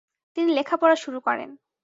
[0.37, 1.49] তিনি লেখাপড়া শুরু করেন।